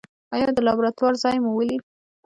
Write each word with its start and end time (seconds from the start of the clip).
ایا 0.35 0.49
د 0.55 0.59
لابراتوار 0.67 1.13
ځای 1.23 1.37
مو 1.43 1.51
ولید؟ 1.55 1.83